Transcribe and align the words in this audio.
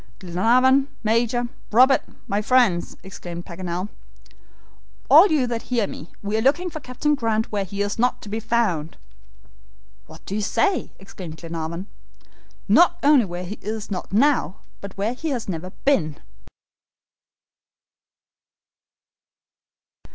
"Glenarvan, 0.17 0.87
Major, 1.03 1.47
Robert, 1.71 2.01
my 2.27 2.41
friends," 2.41 2.97
exclaimed 3.03 3.45
Paganel, 3.45 3.87
"all 5.11 5.27
you 5.27 5.45
that 5.45 5.61
hear 5.61 5.85
me, 5.85 6.09
we 6.23 6.35
are 6.35 6.41
looking 6.41 6.71
for 6.71 6.79
Captain 6.79 7.13
Grant 7.13 7.51
where 7.51 7.63
he 7.65 7.83
is 7.83 7.99
not 7.99 8.19
to 8.23 8.27
be 8.29 8.39
found." 8.39 8.97
"What 10.07 10.25
do 10.25 10.33
you 10.33 10.41
say?" 10.41 10.91
exclaimed 10.97 11.37
Glenarvan. 11.37 11.85
"Not 12.67 12.97
only 13.03 13.25
where 13.25 13.45
he 13.45 13.59
is 13.61 13.91
not 13.91 14.11
now, 14.11 14.61
but 14.81 14.97
where 14.97 15.13
he 15.13 15.29
has 15.29 15.47
never 15.47 15.69
been." 15.85 16.17